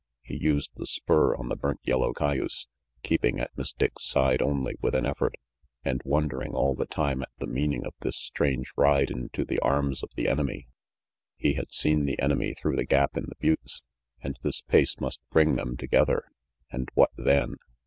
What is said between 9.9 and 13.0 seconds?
of the enemy. He had seen the enemy through the